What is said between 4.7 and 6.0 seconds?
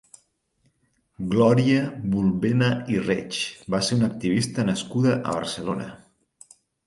nascuda a Barcelona.